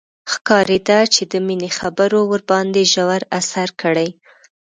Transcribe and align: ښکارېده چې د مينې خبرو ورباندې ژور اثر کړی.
ښکارېده 0.31 0.99
چې 1.13 1.21
د 1.31 1.33
مينې 1.47 1.69
خبرو 1.79 2.19
ورباندې 2.31 2.81
ژور 2.93 3.21
اثر 3.39 3.69
کړی. 3.81 4.09